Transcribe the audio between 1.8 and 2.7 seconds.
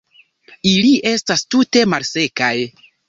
malsekaj.